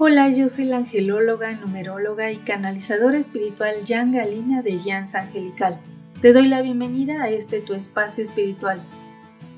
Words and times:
Hola, 0.00 0.30
yo 0.30 0.48
soy 0.48 0.66
la 0.66 0.76
angelóloga, 0.76 1.56
numeróloga 1.56 2.30
y 2.30 2.36
canalizadora 2.36 3.18
espiritual 3.18 3.78
Jan 3.84 4.12
Galina 4.12 4.62
de 4.62 4.76
Guianza 4.76 5.22
Angelical. 5.22 5.80
Te 6.22 6.32
doy 6.32 6.46
la 6.46 6.62
bienvenida 6.62 7.24
a 7.24 7.30
este 7.30 7.58
tu 7.58 7.74
espacio 7.74 8.22
espiritual. 8.22 8.80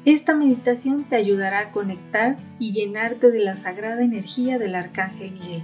Esta 0.06 0.34
meditación 0.34 1.04
te 1.04 1.16
ayudará 1.16 1.58
a 1.58 1.72
conectar 1.72 2.38
y 2.58 2.72
llenarte 2.72 3.30
de 3.30 3.40
la 3.40 3.54
sagrada 3.54 4.02
energía 4.02 4.58
del 4.58 4.76
Arcángel 4.76 5.32
Miguel. 5.32 5.62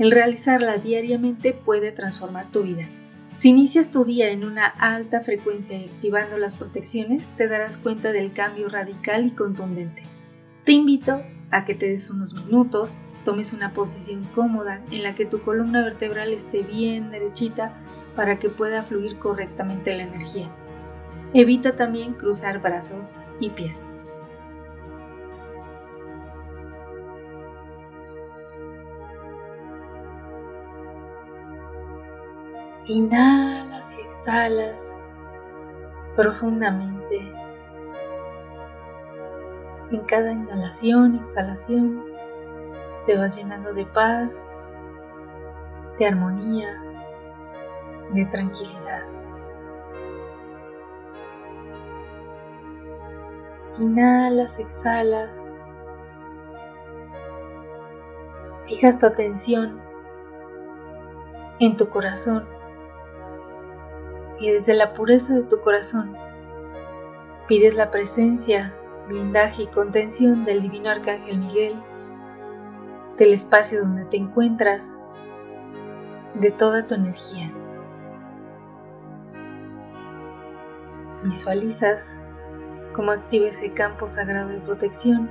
El 0.00 0.10
realizarla 0.10 0.78
diariamente 0.78 1.52
puede 1.52 1.92
transformar 1.92 2.50
tu 2.50 2.64
vida. 2.64 2.82
Si 3.32 3.50
inicias 3.50 3.92
tu 3.92 4.04
día 4.04 4.30
en 4.30 4.44
una 4.44 4.66
alta 4.66 5.20
frecuencia 5.20 5.78
y 5.78 5.84
activando 5.84 6.36
las 6.36 6.56
protecciones, 6.56 7.28
te 7.36 7.46
darás 7.46 7.78
cuenta 7.78 8.10
del 8.10 8.32
cambio 8.32 8.68
radical 8.68 9.28
y 9.28 9.30
contundente. 9.30 10.02
Te 10.64 10.72
invito 10.72 11.22
a 11.52 11.62
que 11.64 11.76
te 11.76 11.86
des 11.86 12.10
unos 12.10 12.34
minutos, 12.34 12.98
tomes 13.26 13.52
una 13.52 13.72
posición 13.72 14.22
cómoda 14.36 14.80
en 14.92 15.02
la 15.02 15.16
que 15.16 15.26
tu 15.26 15.40
columna 15.42 15.82
vertebral 15.82 16.32
esté 16.32 16.62
bien 16.62 17.10
derechita 17.10 17.72
para 18.14 18.38
que 18.38 18.48
pueda 18.48 18.84
fluir 18.84 19.18
correctamente 19.18 19.94
la 19.96 20.04
energía. 20.04 20.48
Evita 21.34 21.72
también 21.74 22.14
cruzar 22.14 22.62
brazos 22.62 23.16
y 23.40 23.50
pies. 23.50 23.88
Inhalas 32.86 33.96
y 33.98 34.06
exhalas 34.06 34.96
profundamente. 36.14 37.32
En 39.90 40.00
cada 40.06 40.30
inhalación 40.30 41.16
exhalación 41.16 42.15
te 43.06 43.16
vas 43.16 43.36
llenando 43.38 43.72
de 43.72 43.86
paz, 43.86 44.50
de 45.96 46.06
armonía, 46.06 46.82
de 48.12 48.26
tranquilidad. 48.26 49.04
Inhalas, 53.78 54.58
exhalas. 54.58 55.54
Fijas 58.64 58.98
tu 58.98 59.06
atención 59.06 59.80
en 61.60 61.76
tu 61.76 61.88
corazón 61.88 62.44
y 64.40 64.50
desde 64.50 64.74
la 64.74 64.94
pureza 64.94 65.34
de 65.34 65.44
tu 65.44 65.60
corazón 65.60 66.16
pides 67.46 67.74
la 67.76 67.92
presencia, 67.92 68.74
blindaje 69.06 69.62
y 69.62 69.66
contención 69.68 70.44
del 70.44 70.60
Divino 70.60 70.90
Arcángel 70.90 71.38
Miguel, 71.38 71.80
del 73.16 73.32
espacio 73.32 73.80
donde 73.80 74.04
te 74.04 74.16
encuentras, 74.16 74.98
de 76.34 76.50
toda 76.50 76.86
tu 76.86 76.94
energía. 76.94 77.50
Visualizas 81.24 82.16
cómo 82.94 83.12
activa 83.12 83.46
ese 83.46 83.72
campo 83.72 84.06
sagrado 84.06 84.48
de 84.48 84.60
protección. 84.60 85.30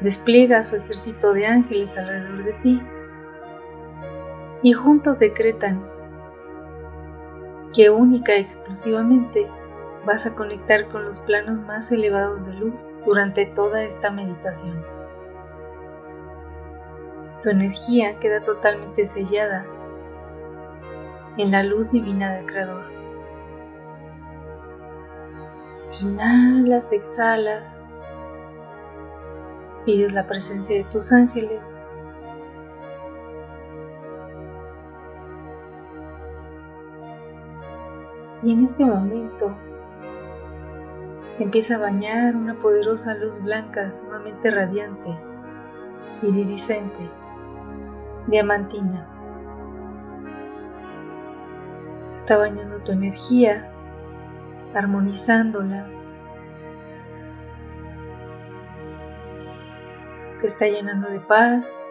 Despliega 0.00 0.62
su 0.62 0.76
ejército 0.76 1.32
de 1.32 1.46
ángeles 1.46 1.96
alrededor 1.96 2.44
de 2.44 2.52
ti 2.54 2.82
y 4.62 4.72
juntos 4.72 5.18
decretan 5.18 5.84
que 7.74 7.90
única 7.90 8.36
y 8.36 8.40
exclusivamente 8.40 9.48
vas 10.06 10.26
a 10.26 10.34
conectar 10.34 10.88
con 10.88 11.04
los 11.04 11.20
planos 11.20 11.60
más 11.62 11.90
elevados 11.90 12.46
de 12.46 12.54
luz 12.54 12.94
durante 13.04 13.46
toda 13.46 13.82
esta 13.82 14.10
meditación. 14.10 15.03
Tu 17.44 17.50
energía 17.50 18.18
queda 18.20 18.42
totalmente 18.42 19.04
sellada 19.04 19.66
en 21.36 21.50
la 21.50 21.62
luz 21.62 21.92
divina 21.92 22.32
del 22.32 22.46
Creador. 22.46 22.86
Inhalas, 26.00 26.90
exhalas. 26.92 27.82
Pides 29.84 30.14
la 30.14 30.26
presencia 30.26 30.74
de 30.78 30.84
tus 30.84 31.12
ángeles. 31.12 31.78
Y 38.42 38.52
en 38.52 38.64
este 38.64 38.86
momento 38.86 39.54
te 41.36 41.42
empieza 41.42 41.74
a 41.74 41.80
bañar 41.80 42.36
una 42.36 42.54
poderosa 42.54 43.14
luz 43.16 43.38
blanca 43.42 43.90
sumamente 43.90 44.50
radiante, 44.50 45.10
iridiscente, 46.22 47.10
diamantina. 48.26 49.06
Está 52.12 52.36
bañando 52.38 52.78
tu 52.82 52.92
energía 52.92 53.70
armonizándola. 54.74 55.86
Te 60.38 60.46
está 60.46 60.66
llenando 60.66 61.08
de 61.08 61.20
paz. 61.20 61.82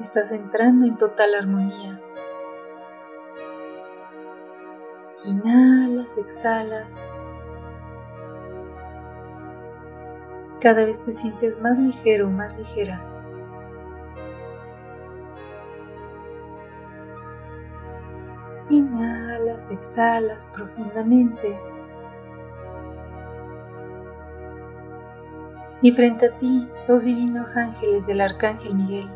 Estás 0.00 0.32
entrando 0.32 0.86
en 0.86 0.96
total 0.96 1.34
armonía. 1.34 2.00
Inhalas, 5.24 6.16
exhalas. 6.18 7.08
Cada 10.60 10.84
vez 10.84 11.00
te 11.00 11.12
sientes 11.12 11.60
más 11.60 11.78
ligero, 11.78 12.30
más 12.30 12.56
ligera. 12.58 13.07
Exhalas 19.70 20.44
profundamente. 20.46 21.58
Y 25.82 25.92
frente 25.92 26.26
a 26.26 26.38
ti, 26.38 26.68
dos 26.86 27.04
divinos 27.04 27.56
ángeles 27.56 28.06
del 28.06 28.20
Arcángel 28.20 28.74
Miguel 28.74 29.08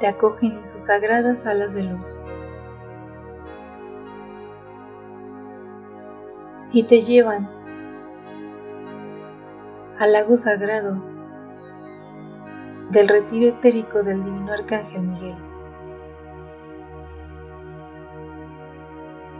te 0.00 0.06
acogen 0.06 0.52
en 0.52 0.66
sus 0.66 0.82
sagradas 0.82 1.46
alas 1.46 1.74
de 1.74 1.82
luz 1.82 2.20
y 6.72 6.84
te 6.84 7.00
llevan 7.00 7.48
al 9.98 10.12
lago 10.12 10.36
sagrado 10.36 11.02
del 12.90 13.08
retiro 13.08 13.48
etérico 13.48 14.02
del 14.02 14.22
divino 14.22 14.52
Arcángel 14.52 15.02
Miguel. 15.02 15.47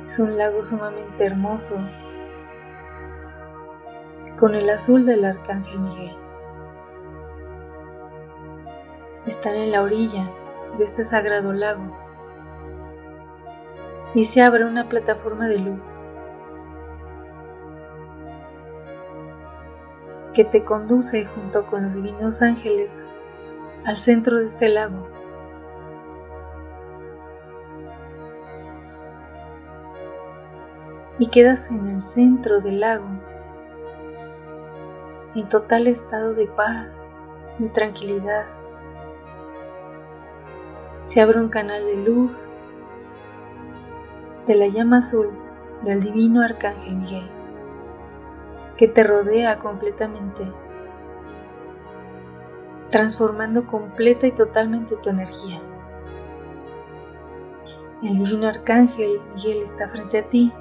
Es 0.09 0.19
un 0.19 0.39
lago 0.39 0.65
sumamente 0.65 1.27
hermoso 1.27 1.77
con 4.41 4.55
el 4.55 4.71
azul 4.71 5.05
del 5.05 5.23
Arcángel 5.23 5.79
Miguel. 5.79 6.17
Están 9.27 9.57
en 9.57 9.71
la 9.71 9.83
orilla 9.83 10.31
de 10.79 10.85
este 10.85 11.05
sagrado 11.05 11.53
lago 11.53 11.95
y 14.15 14.25
se 14.25 14.41
abre 14.41 14.65
una 14.65 14.89
plataforma 14.89 15.47
de 15.47 15.59
luz 15.59 16.01
que 20.33 20.45
te 20.47 20.65
conduce 20.65 21.27
junto 21.27 21.67
con 21.67 21.83
los 21.83 21.97
divinos 21.97 22.41
ángeles 22.41 23.05
al 23.85 23.99
centro 23.99 24.39
de 24.39 24.47
este 24.47 24.71
lago. 24.71 25.18
Y 31.19 31.29
quedas 31.29 31.71
en 31.71 31.89
el 31.89 32.03
centro 32.03 32.61
del 32.61 32.81
lago, 32.81 33.07
en 35.35 35.49
total 35.49 35.87
estado 35.87 36.35
de 36.35 36.47
paz, 36.47 37.07
de 37.59 37.69
tranquilidad. 37.71 38.47
Se 41.05 41.21
abre 41.21 41.41
un 41.41 41.49
canal 41.49 41.85
de 41.85 41.97
luz 41.97 42.49
de 44.47 44.55
la 44.55 44.69
llama 44.69 44.99
azul 44.99 45.31
del 45.83 46.01
divino 46.01 46.43
arcángel 46.43 46.97
Miguel, 46.97 47.29
que 48.77 48.89
te 48.89 49.03
rodea 49.03 49.59
completamente 49.59 50.51
transformando 52.91 53.67
completa 53.67 54.27
y 54.27 54.33
totalmente 54.33 54.97
tu 54.97 55.11
energía. 55.11 55.61
El 58.03 58.15
divino 58.15 58.49
arcángel 58.49 59.21
Miguel 59.35 59.63
está 59.63 59.89
frente 59.89 60.19
a 60.19 60.29
ti. 60.29 60.53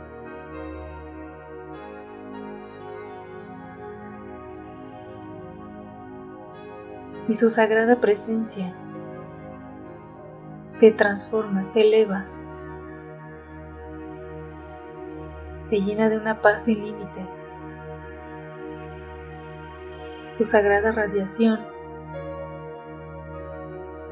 Y 7.28 7.34
su 7.34 7.50
sagrada 7.50 8.00
presencia 8.00 8.74
te 10.80 10.92
transforma, 10.92 11.72
te 11.74 11.82
eleva, 11.82 12.26
te 15.70 15.82
llena 15.82 16.10
de 16.10 16.18
una 16.18 16.42
paz 16.42 16.66
sin 16.66 16.84
límites. 16.84 17.44
Su 20.30 20.44
sagrada 20.44 20.92
radiación 20.92 21.60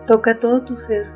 toca 0.07 0.39
todo 0.39 0.63
tu 0.63 0.75
ser. 0.75 1.07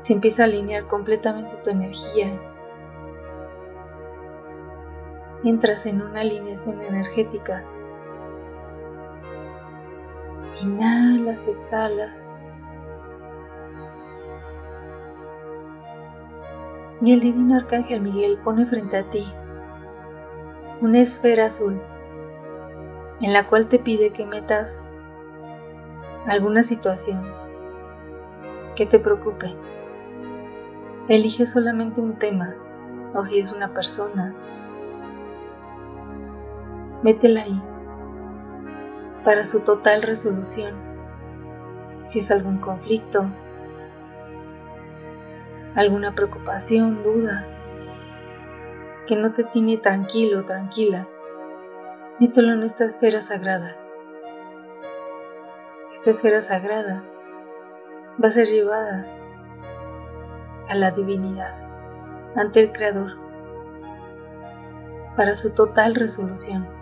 Se 0.00 0.12
empieza 0.12 0.42
a 0.42 0.46
alinear 0.46 0.84
completamente 0.84 1.56
tu 1.62 1.70
energía. 1.70 2.32
Entras 5.46 5.86
en 5.86 6.02
una 6.02 6.22
alineación 6.22 6.82
energética. 6.82 7.62
Inhalas, 10.60 11.46
exhalas. 11.46 12.32
Y 17.00 17.12
el 17.12 17.20
divino 17.20 17.58
arcángel 17.58 18.00
Miguel 18.00 18.40
pone 18.42 18.66
frente 18.66 18.96
a 18.96 19.08
ti 19.08 19.24
una 20.80 21.00
esfera 21.00 21.46
azul 21.46 21.80
en 23.20 23.32
la 23.32 23.46
cual 23.46 23.68
te 23.68 23.78
pide 23.78 24.10
que 24.10 24.26
metas 24.26 24.82
alguna 26.26 26.64
situación 26.64 27.22
que 28.74 28.84
te 28.84 28.98
preocupe. 28.98 29.54
Elige 31.08 31.46
solamente 31.46 32.00
un 32.00 32.18
tema 32.18 32.56
o 33.14 33.22
si 33.22 33.38
es 33.38 33.52
una 33.52 33.72
persona. 33.72 34.34
Métela 37.02 37.42
ahí 37.42 37.62
para 39.26 39.44
su 39.44 39.60
total 39.64 40.02
resolución. 40.02 40.74
Si 42.06 42.20
es 42.20 42.30
algún 42.30 42.58
conflicto, 42.58 43.26
alguna 45.74 46.14
preocupación, 46.14 47.02
duda, 47.02 47.44
que 49.08 49.16
no 49.16 49.32
te 49.32 49.42
tiene 49.42 49.78
tranquilo, 49.78 50.44
tranquila, 50.44 51.08
mételo 52.20 52.52
en 52.52 52.62
esta 52.62 52.84
esfera 52.84 53.20
sagrada. 53.20 53.74
Esta 55.92 56.10
esfera 56.10 56.40
sagrada 56.40 57.02
va 58.22 58.28
a 58.28 58.30
ser 58.30 58.46
llevada 58.46 59.06
a 60.68 60.74
la 60.76 60.92
divinidad, 60.92 61.52
ante 62.36 62.60
el 62.60 62.70
Creador, 62.70 63.12
para 65.16 65.34
su 65.34 65.52
total 65.52 65.96
resolución 65.96 66.75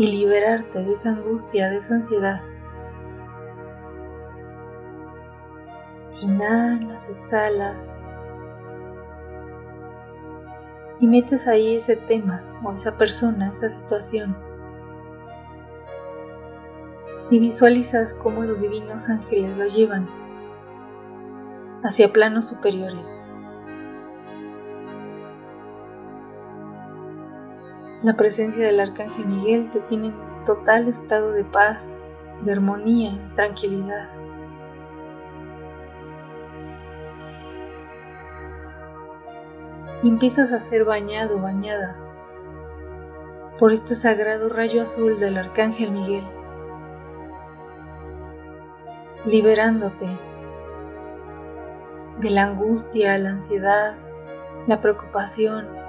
y 0.00 0.06
liberarte 0.06 0.82
de 0.82 0.92
esa 0.92 1.10
angustia, 1.10 1.68
de 1.68 1.76
esa 1.76 1.96
ansiedad. 1.96 2.40
Inhalas, 6.22 7.10
exhalas 7.10 7.94
y 11.00 11.06
metes 11.06 11.46
ahí 11.46 11.76
ese 11.76 11.96
tema 11.96 12.42
o 12.64 12.72
esa 12.72 12.96
persona, 12.96 13.50
esa 13.50 13.68
situación. 13.68 14.34
Y 17.30 17.38
visualizas 17.38 18.14
cómo 18.14 18.42
los 18.42 18.62
divinos 18.62 19.10
ángeles 19.10 19.58
lo 19.58 19.66
llevan 19.66 20.08
hacia 21.82 22.10
planos 22.10 22.48
superiores. 22.48 23.20
La 28.02 28.14
presencia 28.14 28.64
del 28.64 28.80
Arcángel 28.80 29.26
Miguel 29.26 29.70
te 29.70 29.80
tiene 29.80 30.08
en 30.08 30.44
total 30.44 30.88
estado 30.88 31.32
de 31.32 31.44
paz, 31.44 31.98
de 32.42 32.52
armonía, 32.52 33.18
tranquilidad. 33.34 34.20
y 40.02 40.08
empiezas 40.08 40.52
a 40.52 40.60
ser 40.60 40.84
bañado, 40.84 41.38
bañada 41.40 41.96
por 43.58 43.72
este 43.72 43.94
sagrado 43.94 44.48
rayo 44.48 44.80
azul 44.80 45.20
del 45.20 45.36
Arcángel 45.36 45.90
Miguel, 45.90 46.24
liberándote 49.26 50.08
de 52.20 52.30
la 52.30 52.44
angustia, 52.44 53.18
la 53.18 53.30
ansiedad, 53.30 53.96
la 54.66 54.80
preocupación, 54.80 55.79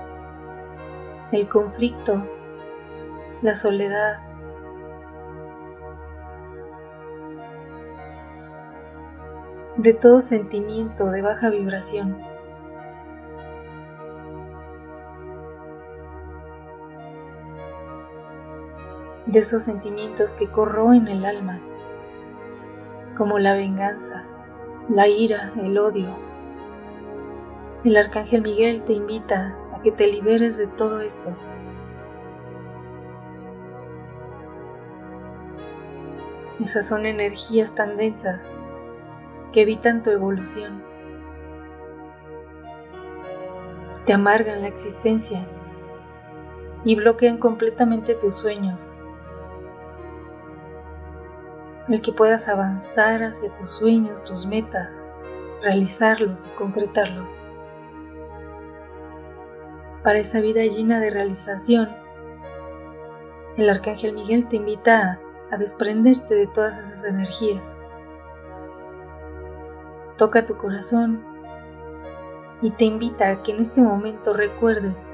el 1.32 1.48
conflicto, 1.50 2.24
la 3.42 3.56
soledad. 3.56 4.20
de 9.78 9.94
todo 9.94 10.22
sentimiento 10.22 11.10
de 11.10 11.22
baja 11.24 11.50
vibración. 11.50 12.16
de 19.32 19.40
esos 19.40 19.64
sentimientos 19.64 20.34
que 20.34 20.48
corroen 20.48 21.08
el 21.08 21.24
alma, 21.24 21.62
como 23.18 23.40
la 23.40 23.54
venganza, 23.54 24.26
la 24.90 25.08
ira, 25.08 25.54
el 25.56 25.78
odio. 25.78 26.10
El 27.86 27.96
arcángel 27.96 28.42
Miguel 28.42 28.84
te 28.84 28.94
invita 28.94 29.56
que 29.84 29.92
te 29.92 30.08
liberes 30.08 30.58
de 30.58 30.68
todo 30.68 31.02
esto. 31.02 31.36
Esas 36.60 36.88
son 36.88 37.06
energías 37.06 37.74
tan 37.74 37.98
densas 37.98 38.56
que 39.52 39.62
evitan 39.62 40.04
tu 40.04 40.12
evolución, 40.12 40.84
te 44.06 44.14
amargan 44.14 44.62
la 44.62 44.68
existencia 44.68 45.46
y 46.86 46.96
bloquean 46.96 47.38
completamente 47.38 48.16
tus 48.16 48.36
sueños 48.36 48.96
el 51.94 52.02
que 52.02 52.12
puedas 52.12 52.48
avanzar 52.48 53.24
hacia 53.24 53.54
tus 53.54 53.72
sueños, 53.72 54.24
tus 54.24 54.46
metas, 54.46 55.04
realizarlos 55.62 56.46
y 56.46 56.50
concretarlos. 56.52 57.36
Para 60.04 60.18
esa 60.18 60.42
vida 60.42 60.62
llena 60.64 61.00
de 61.00 61.12
realización, 61.12 61.88
el 63.56 63.70
Arcángel 63.70 64.14
Miguel 64.14 64.48
te 64.48 64.56
invita 64.56 65.20
a, 65.52 65.58
desprenderte 65.58 66.34
de 66.34 66.48
todas 66.48 66.80
esas 66.80 67.04
energías. 67.06 67.76
Toca 70.18 70.44
tu 70.46 70.58
corazón 70.58 71.24
y 72.64 72.72
te 72.72 72.86
invita 72.86 73.30
a 73.30 73.44
que 73.44 73.52
en 73.52 73.60
este 73.60 73.82
momento 73.82 74.34
recuerdes 74.34 75.14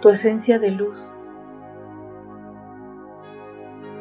tu 0.00 0.08
esencia 0.08 0.58
de 0.58 0.70
luz, 0.70 1.18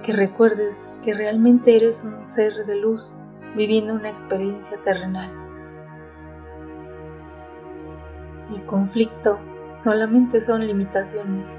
que 0.03 0.13
recuerdes 0.13 0.89
que 1.03 1.13
realmente 1.13 1.75
eres 1.75 2.05
un 2.05 2.23
ser 2.23 2.65
de 2.65 2.75
luz 2.75 3.15
viviendo 3.57 3.93
una 3.93 4.09
experiencia 4.09 4.81
terrenal. 4.81 5.48
El 8.59 8.65
conflicto 8.65 9.39
solamente 9.71 10.41
son 10.41 10.67
limitaciones. 10.67 11.55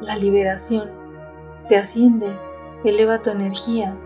La 0.00 0.16
liberación 0.16 0.90
te 1.68 1.76
asciende, 1.76 2.36
eleva 2.82 3.22
tu 3.22 3.30
energía 3.30 3.96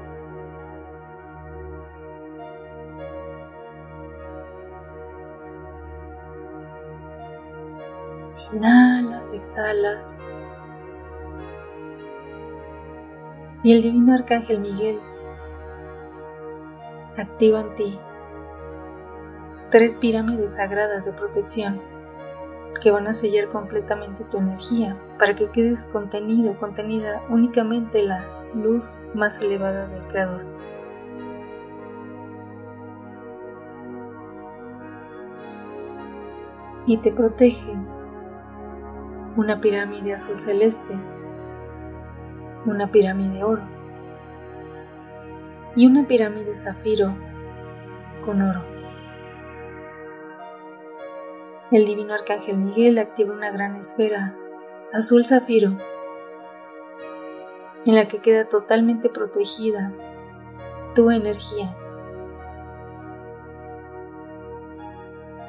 Inhalas, 8.52 9.32
exhalas. 9.32 10.18
Y 13.62 13.72
el 13.72 13.82
divino 13.82 14.14
arcángel 14.14 14.60
Miguel 14.60 15.00
activa 17.16 17.60
en 17.60 17.74
ti 17.74 17.98
tres 19.70 19.94
pirámides 19.94 20.54
sagradas 20.54 21.06
de 21.06 21.12
protección 21.12 21.80
que 22.80 22.90
van 22.90 23.06
a 23.06 23.12
sellar 23.12 23.48
completamente 23.48 24.24
tu 24.24 24.38
energía 24.38 24.96
para 25.18 25.34
que 25.34 25.50
quedes 25.50 25.86
contenido, 25.86 26.56
contenida 26.58 27.22
únicamente 27.28 28.02
la 28.02 28.24
luz 28.54 29.00
más 29.14 29.40
elevada 29.40 29.86
del 29.88 30.02
Creador. 30.08 30.56
y 36.88 36.98
te 36.98 37.10
protege 37.10 37.76
una 39.36 39.60
pirámide 39.60 40.14
azul 40.14 40.38
celeste, 40.38 40.96
una 42.64 42.92
pirámide 42.92 43.42
oro 43.42 43.75
y 45.76 45.86
una 45.86 46.06
pirámide 46.06 46.56
zafiro 46.56 47.14
con 48.24 48.40
oro. 48.40 48.62
El 51.70 51.84
divino 51.84 52.14
arcángel 52.14 52.56
Miguel 52.56 52.98
activa 52.98 53.34
una 53.34 53.50
gran 53.50 53.76
esfera 53.76 54.34
azul 54.92 55.24
zafiro 55.24 55.76
en 57.84 57.94
la 57.94 58.08
que 58.08 58.18
queda 58.18 58.48
totalmente 58.48 59.08
protegida 59.08 59.92
tu 60.94 61.10
energía. 61.10 61.76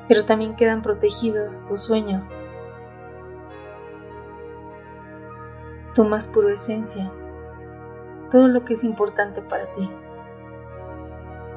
Pero 0.08 0.26
también 0.26 0.56
quedan 0.56 0.82
protegidos 0.82 1.66
tus 1.66 1.82
sueños, 1.82 2.36
tu 5.96 6.04
más 6.04 6.28
puro 6.28 6.50
esencia, 6.50 7.12
todo 8.30 8.48
lo 8.48 8.66
que 8.66 8.74
es 8.74 8.84
importante 8.84 9.42
para 9.42 9.66
ti. 9.74 9.90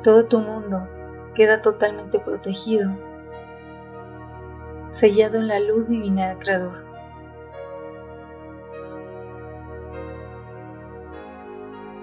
Todo 0.02 0.24
tu 0.24 0.38
mundo 0.38 0.88
queda 1.34 1.60
totalmente 1.60 2.18
protegido, 2.18 2.90
sellado 4.88 5.36
en 5.36 5.48
la 5.48 5.60
luz 5.60 5.90
divina 5.90 6.28
del 6.28 6.38
Creador. 6.38 6.84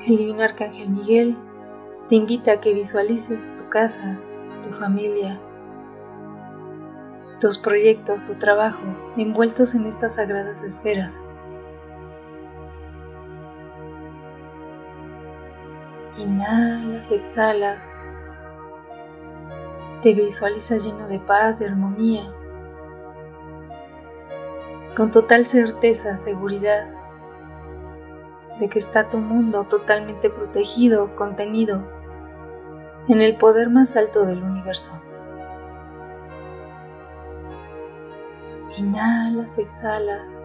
El 0.06 0.16
Divino 0.16 0.44
Arcángel 0.44 0.90
Miguel 0.90 1.36
te 2.08 2.16
invita 2.16 2.54
a 2.54 2.62
que 2.62 2.74
visualices 2.74 3.54
tu 3.56 3.68
casa, 3.68 4.20
tu 4.64 4.70
familia, 4.76 5.40
tus 7.42 7.58
proyectos, 7.58 8.24
tu 8.24 8.36
trabajo, 8.36 8.84
envueltos 9.18 9.76
en 9.76 9.86
estas 9.86 10.16
sagradas 10.16 10.64
esferas. 10.64 11.20
Inhalas, 16.18 17.12
exhalas, 17.12 17.96
te 20.02 20.14
visualizas 20.14 20.84
lleno 20.84 21.08
de 21.08 21.20
paz, 21.20 21.60
de 21.60 21.68
armonía, 21.68 22.32
con 24.96 25.12
total 25.12 25.46
certeza, 25.46 26.16
seguridad 26.16 26.88
de 28.60 28.68
que 28.68 28.80
está 28.80 29.10
tu 29.10 29.20
mundo 29.20 29.66
totalmente 29.66 30.32
protegido, 30.32 31.16
contenido 31.16 31.84
en 33.08 33.22
el 33.22 33.38
poder 33.38 33.70
más 33.70 33.96
alto 33.96 34.26
del 34.26 34.42
universo. 34.42 34.92
Inhalas, 38.76 39.60
exhalas, 39.60 40.42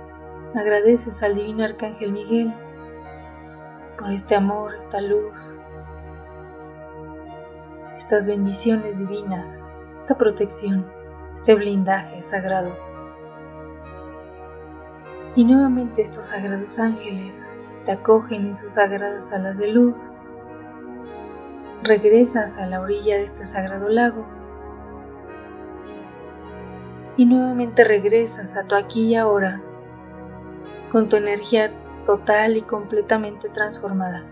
agradeces 0.54 1.22
al 1.22 1.34
divino 1.34 1.64
arcángel 1.64 2.12
Miguel 2.12 2.52
este 4.10 4.34
amor, 4.34 4.74
esta 4.74 5.00
luz, 5.00 5.56
estas 7.94 8.26
bendiciones 8.26 8.98
divinas, 8.98 9.62
esta 9.94 10.16
protección, 10.16 10.86
este 11.32 11.54
blindaje 11.54 12.20
sagrado. 12.22 12.76
Y 15.34 15.44
nuevamente 15.44 16.02
estos 16.02 16.26
sagrados 16.26 16.78
ángeles 16.78 17.50
te 17.84 17.92
acogen 17.92 18.46
en 18.46 18.54
sus 18.54 18.72
sagradas 18.72 19.32
alas 19.32 19.58
de 19.58 19.68
luz. 19.68 20.10
Regresas 21.82 22.58
a 22.58 22.66
la 22.66 22.80
orilla 22.80 23.16
de 23.16 23.22
este 23.22 23.44
sagrado 23.44 23.88
lago 23.88 24.24
y 27.16 27.24
nuevamente 27.26 27.84
regresas 27.84 28.56
a 28.56 28.64
tu 28.64 28.74
aquí 28.74 29.08
y 29.08 29.14
ahora 29.16 29.60
con 30.90 31.08
tu 31.08 31.16
energía 31.16 31.72
total 32.04 32.56
y 32.56 32.62
completamente 32.62 33.48
transformada. 33.48 34.24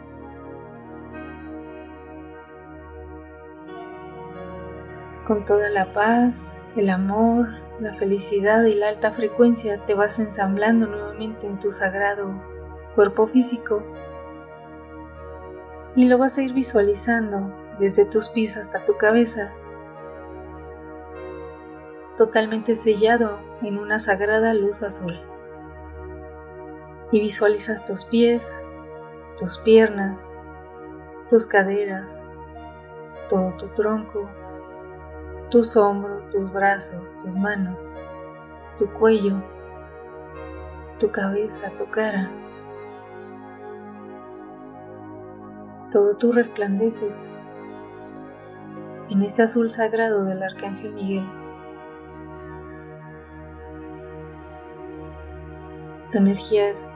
Con 5.27 5.45
toda 5.45 5.69
la 5.71 5.93
paz, 5.93 6.59
el 6.77 6.91
amor, 6.91 7.49
la 7.81 7.95
felicidad 7.95 8.65
y 8.65 8.75
la 8.75 8.89
alta 8.89 9.13
frecuencia 9.13 9.85
te 9.87 9.95
vas 9.95 10.19
ensamblando 10.19 10.87
nuevamente 10.87 11.47
en 11.47 11.59
tu 11.59 11.71
sagrado 11.71 12.33
cuerpo 12.95 13.27
físico 13.29 13.83
y 15.97 16.05
lo 16.05 16.19
vas 16.19 16.39
a 16.39 16.43
ir 16.43 16.53
visualizando 16.53 17.53
desde 17.79 18.05
tus 18.05 18.29
pies 18.29 18.57
hasta 18.57 18.85
tu 18.85 18.97
cabeza, 18.97 19.53
totalmente 22.17 22.75
sellado 22.75 23.39
en 23.63 23.79
una 23.79 23.99
sagrada 23.99 24.55
luz 24.55 24.83
azul. 24.83 25.30
Y 27.13 27.21
visualizas 27.21 27.85
tus 27.85 28.05
pies, 28.05 28.63
tus 29.39 29.59
piernas, 29.59 30.33
tus 31.29 31.47
caderas, 31.47 32.23
todo 33.29 33.53
tu 33.57 33.67
tronco, 33.69 34.29
tus 35.51 35.77
hombros, 35.77 36.29
tus 36.29 36.53
brazos, 36.53 37.15
tus 37.19 37.35
manos, 37.37 37.89
tu 38.79 38.89
cuello, 38.93 39.43
tu 40.99 41.11
cabeza, 41.11 41.71
tu 41.77 41.91
cara. 41.91 42.31
todo 45.91 46.17
tú 46.17 46.33
resplandeces 46.33 47.29
en 49.11 49.23
ese 49.23 49.43
azul 49.43 49.71
sagrado 49.71 50.25
del 50.25 50.43
Arcángel 50.43 50.93
Miguel. 50.95 51.27
Tu 56.13 56.19
energía 56.19 56.71
es 56.71 56.91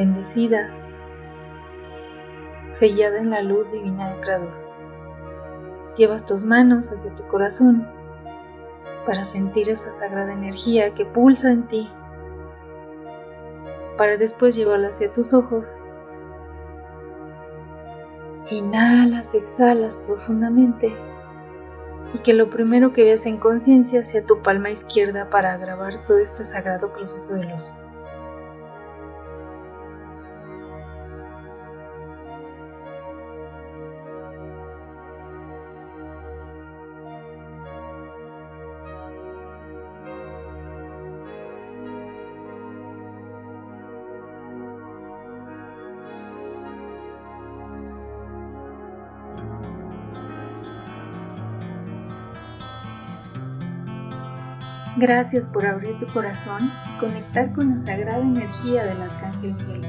bendecida, 0.00 0.70
sellada 2.70 3.18
en 3.18 3.28
la 3.28 3.42
luz 3.42 3.72
divina 3.72 4.08
del 4.10 4.20
Creador. 4.22 4.52
Llevas 5.94 6.24
tus 6.24 6.42
manos 6.42 6.90
hacia 6.90 7.14
tu 7.14 7.26
corazón 7.28 7.86
para 9.04 9.24
sentir 9.24 9.68
esa 9.68 9.92
sagrada 9.92 10.32
energía 10.32 10.94
que 10.94 11.04
pulsa 11.04 11.52
en 11.52 11.68
ti, 11.68 11.90
para 13.98 14.16
después 14.16 14.56
llevarla 14.56 14.88
hacia 14.88 15.12
tus 15.12 15.34
ojos 15.34 15.76
Inhalas, 18.50 19.34
exhalas 19.34 19.98
profundamente 19.98 20.96
y 22.14 22.18
que 22.20 22.32
lo 22.32 22.48
primero 22.48 22.92
que 22.92 23.04
veas 23.04 23.26
en 23.26 23.36
conciencia 23.36 24.02
sea 24.02 24.24
tu 24.24 24.42
palma 24.42 24.70
izquierda 24.70 25.28
para 25.28 25.56
grabar 25.58 26.04
todo 26.06 26.18
este 26.18 26.42
sagrado 26.42 26.90
proceso 26.92 27.34
de 27.34 27.44
luz. 27.44 27.72
Gracias 55.00 55.46
por 55.46 55.64
abrir 55.64 55.98
tu 55.98 56.06
corazón 56.12 56.70
y 56.84 56.98
conectar 56.98 57.50
con 57.52 57.70
la 57.70 57.78
sagrada 57.78 58.20
energía 58.20 58.84
del 58.84 59.00
Arcángel 59.00 59.54
Miguel. 59.54 59.80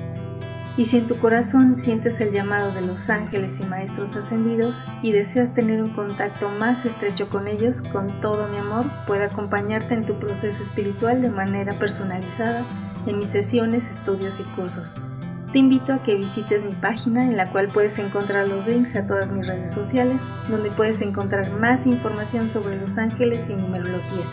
Y 0.78 0.86
si 0.86 1.00
en 1.00 1.08
tu 1.08 1.18
corazón 1.18 1.76
sientes 1.76 2.22
el 2.22 2.32
llamado 2.32 2.72
de 2.72 2.82
los 2.82 3.10
ángeles 3.10 3.60
y 3.60 3.66
maestros 3.66 4.16
ascendidos 4.16 4.82
y 5.04 5.12
deseas 5.12 5.54
tener 5.54 5.84
un 5.84 5.90
contacto 5.90 6.48
más 6.52 6.86
estrecho 6.86 7.28
con 7.28 7.50
ellos, 7.50 7.82
con 7.82 8.08
todo 8.22 8.48
mi 8.48 8.58
amor, 8.58 8.86
puedo 9.06 9.26
acompañarte 9.26 9.96
en 9.96 10.06
tu 10.06 10.18
proceso 10.18 10.64
espiritual 10.64 11.22
de 11.22 11.30
manera 11.30 11.78
personalizada 11.78 12.64
en 13.06 13.20
mis 13.20 13.32
sesiones, 13.32 13.90
estudios 13.90 14.40
y 14.40 14.44
cursos. 14.56 14.94
Te 15.52 15.60
invito 15.60 15.92
a 15.92 16.04
que 16.04 16.16
visites 16.16 16.64
mi 16.64 16.72
página 16.72 17.26
en 17.26 17.36
la 17.36 17.52
cual 17.52 17.68
puedes 17.68 18.00
encontrar 18.00 18.48
los 18.48 18.66
links 18.66 18.96
a 18.96 19.06
todas 19.06 19.30
mis 19.30 19.46
redes 19.46 19.74
sociales, 19.74 20.22
donde 20.48 20.72
puedes 20.72 21.02
encontrar 21.02 21.52
más 21.52 21.86
información 21.86 22.48
sobre 22.48 22.80
los 22.80 22.98
ángeles 22.98 23.50
y 23.50 23.56
numerología 23.56 24.24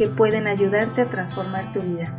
que 0.00 0.08
pueden 0.08 0.46
ayudarte 0.46 1.02
a 1.02 1.06
transformar 1.08 1.74
tu 1.74 1.82
vida. 1.82 2.10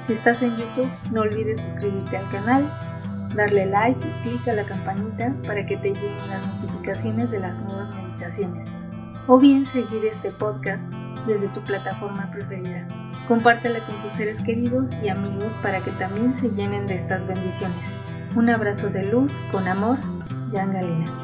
Si 0.00 0.14
estás 0.14 0.40
en 0.40 0.56
YouTube, 0.56 0.90
no 1.12 1.20
olvides 1.20 1.60
suscribirte 1.60 2.16
al 2.16 2.30
canal, 2.30 2.66
darle 3.36 3.66
like 3.66 4.00
y 4.08 4.22
clic 4.22 4.48
a 4.48 4.54
la 4.54 4.64
campanita 4.64 5.34
para 5.46 5.66
que 5.66 5.76
te 5.76 5.88
lleguen 5.88 6.30
las 6.30 6.46
notificaciones 6.46 7.30
de 7.30 7.40
las 7.40 7.60
nuevas 7.60 7.90
meditaciones. 7.94 8.68
O 9.26 9.38
bien 9.38 9.66
seguir 9.66 10.06
este 10.06 10.30
podcast 10.30 10.82
desde 11.26 11.48
tu 11.48 11.60
plataforma 11.60 12.30
preferida. 12.32 12.88
Compártela 13.28 13.80
con 13.80 13.96
tus 13.96 14.12
seres 14.12 14.42
queridos 14.42 14.90
y 15.02 15.10
amigos 15.10 15.58
para 15.62 15.80
que 15.80 15.90
también 15.90 16.34
se 16.34 16.48
llenen 16.52 16.86
de 16.86 16.94
estas 16.94 17.26
bendiciones. 17.26 17.84
Un 18.34 18.48
abrazo 18.48 18.88
de 18.88 19.04
luz 19.04 19.38
con 19.52 19.68
amor, 19.68 19.98
Jan 20.50 20.72
Galina. 20.72 21.23